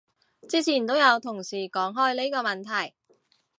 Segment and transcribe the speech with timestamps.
[0.49, 2.95] 之前都有同事講開呢個問題